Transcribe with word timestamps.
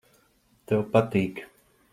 Tev 0.71 0.81
patīk. 0.95 1.45